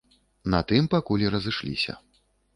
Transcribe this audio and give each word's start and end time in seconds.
На 0.53 0.61
тым 0.71 0.87
пакуль 0.95 1.27
і 1.27 1.31
разышліся. 1.37 1.97